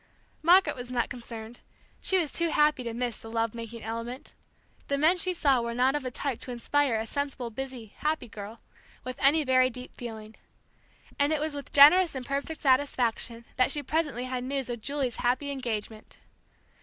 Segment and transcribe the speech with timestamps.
[0.41, 1.59] Margaret was not concerned;
[2.01, 4.33] she was too happy to miss the love making element;
[4.87, 8.27] the men she saw were not of a type to inspire a sensible busy, happy,
[8.27, 8.61] girl
[9.03, 10.33] with any very deep feeling.
[11.19, 15.17] And it was with generous and perfect satisfaction that she presently had news of Julie's
[15.17, 16.17] happy engagement.